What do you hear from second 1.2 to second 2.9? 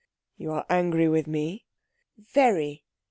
me?" "Very."